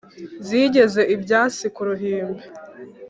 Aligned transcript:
zigeze 0.47 1.01
ibyansi 1.15 1.65
ku 1.75 1.81
ruhimbi 1.87 2.43